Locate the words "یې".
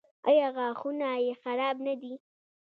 1.25-1.33